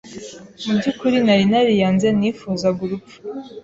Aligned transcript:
mu 0.65 0.73
byukuri 0.77 1.17
nari 1.25 1.45
nariyanze 1.51 2.07
nifuzaga 2.19 2.79
urupfu 2.85 3.15